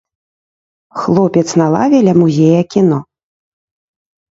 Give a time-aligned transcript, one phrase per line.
[0.99, 2.99] Хлопец на лаве ля музея кіно.